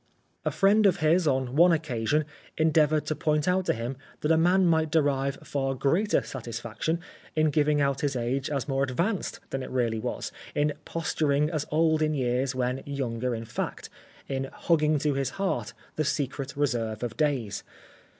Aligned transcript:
A 0.43 0.49
friend 0.49 0.87
of 0.87 0.97
his, 0.97 1.27
on 1.27 1.55
one 1.55 1.71
occasion, 1.71 2.25
endeavoured 2.57 3.05
to 3.05 3.15
point 3.15 3.47
out 3.47 3.67
4 3.67 3.75
The 3.75 3.75
Life 3.77 3.83
of 3.83 3.83
Oscar 3.83 3.83
Wilde 3.83 3.93
to 3.93 3.99
him 4.01 4.17
that 4.21 4.31
a 4.33 4.49
man 4.49 4.65
might 4.65 4.91
derive 4.91 5.35
far 5.43 5.75
greater 5.75 6.23
satisfaction 6.23 7.01
in 7.35 7.51
giving 7.51 7.79
out 7.81 8.01
his 8.01 8.15
age 8.15 8.49
as 8.49 8.67
more 8.67 8.81
ad 8.81 8.89
vanced 8.97 9.37
than 9.51 9.61
it 9.61 9.69
really 9.69 9.99
was, 9.99 10.31
in 10.55 10.73
posturing 10.85 11.51
as 11.51 11.67
old 11.69 12.01
in 12.01 12.15
years 12.15 12.55
while 12.55 12.79
younger 12.83 13.35
in 13.35 13.45
fact, 13.45 13.91
in 14.27 14.49
hugging 14.51 14.97
to 14.97 15.13
his 15.13 15.29
heart 15.37 15.73
the 15.97 16.03
secret 16.03 16.57
reserve 16.57 17.03
of 17.03 17.15
days. 17.15 17.63